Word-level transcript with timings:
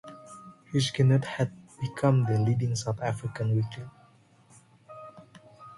Huisgenoot 0.73 1.23
had 1.25 1.51
become 1.79 2.23
the 2.25 2.39
leading 2.39 2.75
South 2.75 2.99
African 3.03 3.53
weekly. 3.55 3.85